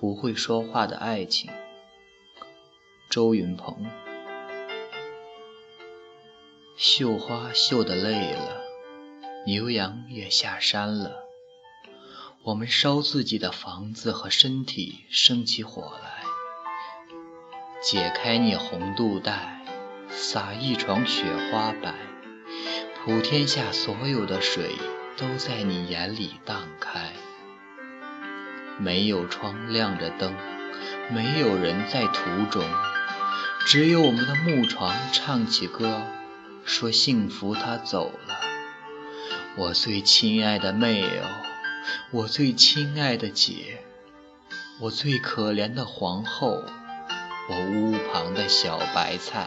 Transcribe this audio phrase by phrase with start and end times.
[0.00, 1.50] 不会说话的爱情。
[3.10, 3.84] 周云鹏，
[6.74, 8.62] 绣花绣得累了，
[9.44, 11.24] 牛羊也下山了，
[12.44, 16.24] 我们烧自己的房子和身体，生起火来，
[17.82, 19.62] 解开你红肚带，
[20.08, 21.94] 撒一床雪花白，
[23.04, 24.76] 普天下所有的水
[25.18, 27.12] 都在你眼里荡开。
[28.80, 30.34] 没有窗亮着灯，
[31.10, 32.64] 没有人在途中，
[33.66, 36.00] 只有我们的木床唱起歌，
[36.64, 38.40] 说幸福它走了。
[39.56, 41.26] 我最亲爱的妹哦，
[42.10, 43.84] 我最亲爱的姐，
[44.80, 46.62] 我最可怜的皇后，
[47.50, 49.46] 我屋旁的小白菜。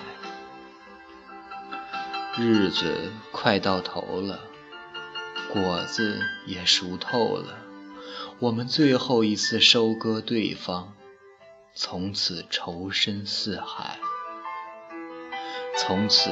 [2.38, 4.40] 日子快到头了，
[5.52, 7.58] 果子也熟透了。
[8.40, 10.94] 我们最后一次收割对方，
[11.76, 14.00] 从此仇深似海。
[15.78, 16.30] 从此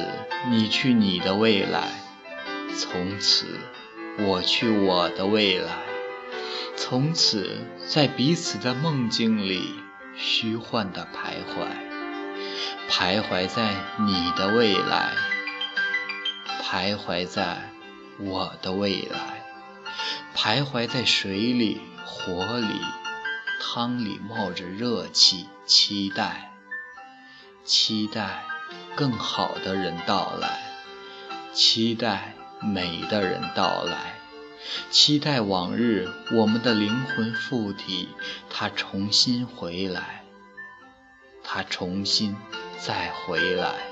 [0.50, 1.90] 你去你的未来，
[2.76, 3.46] 从此
[4.18, 5.82] 我去我的未来。
[6.76, 9.74] 从此在彼此的梦境里
[10.16, 11.66] 虚幻的徘徊，
[12.88, 15.12] 徘徊在你的未来，
[16.62, 17.70] 徘徊在
[18.18, 19.44] 我的未来，
[20.34, 21.80] 徘徊在水里。
[22.04, 22.80] 火里，
[23.60, 26.52] 汤里冒着热气，期待，
[27.64, 28.44] 期待
[28.94, 30.60] 更好的人到来，
[31.52, 34.14] 期待美的人到来，
[34.90, 38.08] 期待往日我们的灵魂附体，
[38.50, 40.24] 他重新回来，
[41.42, 42.36] 他重新
[42.78, 43.91] 再回来。